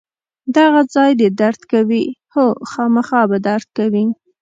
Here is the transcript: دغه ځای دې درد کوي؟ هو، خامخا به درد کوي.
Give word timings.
دغه 0.55 0.81
ځای 0.93 1.11
دې 1.19 1.27
درد 1.41 1.61
کوي؟ 1.71 2.05
هو، 2.33 2.45
خامخا 2.71 3.21
به 3.29 3.37
درد 3.47 3.67
کوي. 3.77 4.05